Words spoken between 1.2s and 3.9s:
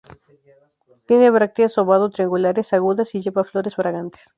brácteas ovado-triangulares, agudas y lleva flores